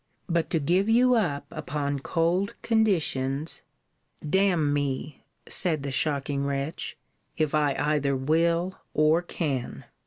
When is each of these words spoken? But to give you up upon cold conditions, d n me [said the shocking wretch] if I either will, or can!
But 0.27 0.49
to 0.49 0.59
give 0.59 0.89
you 0.89 1.13
up 1.13 1.45
upon 1.51 1.99
cold 1.99 2.59
conditions, 2.63 3.61
d 4.27 4.49
n 4.49 4.73
me 4.73 5.23
[said 5.47 5.83
the 5.83 5.91
shocking 5.91 6.43
wretch] 6.43 6.97
if 7.37 7.53
I 7.53 7.75
either 7.75 8.15
will, 8.17 8.79
or 8.95 9.21
can! 9.21 9.85